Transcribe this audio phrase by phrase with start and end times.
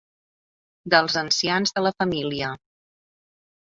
[0.95, 2.53] Dels ancians de la família.